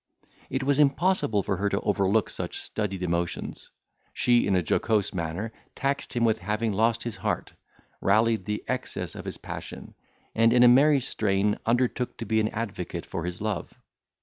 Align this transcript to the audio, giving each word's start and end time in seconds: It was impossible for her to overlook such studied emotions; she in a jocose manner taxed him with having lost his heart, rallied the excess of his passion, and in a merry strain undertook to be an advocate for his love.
It 0.49 0.63
was 0.63 0.79
impossible 0.79 1.43
for 1.43 1.57
her 1.57 1.69
to 1.69 1.79
overlook 1.81 2.31
such 2.31 2.57
studied 2.59 3.03
emotions; 3.03 3.69
she 4.13 4.47
in 4.47 4.55
a 4.55 4.63
jocose 4.67 5.13
manner 5.13 5.51
taxed 5.75 6.13
him 6.13 6.25
with 6.25 6.39
having 6.39 6.73
lost 6.73 7.03
his 7.03 7.17
heart, 7.17 7.53
rallied 8.01 8.45
the 8.45 8.63
excess 8.67 9.13
of 9.13 9.25
his 9.25 9.37
passion, 9.37 9.93
and 10.33 10.53
in 10.53 10.63
a 10.63 10.67
merry 10.67 11.01
strain 11.01 11.59
undertook 11.67 12.17
to 12.17 12.25
be 12.25 12.39
an 12.39 12.47
advocate 12.49 13.05
for 13.05 13.25
his 13.25 13.41
love. 13.41 13.75